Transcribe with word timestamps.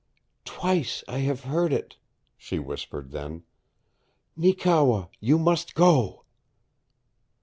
"Twice 0.45 1.03
I 1.07 1.19
have 1.19 1.43
heard 1.43 1.71
it," 1.71 1.97
she 2.35 2.57
whispered 2.57 3.11
then. 3.11 3.43
"Neekewa, 4.35 5.09
you 5.19 5.37
must 5.37 5.75
go!" 5.75 6.23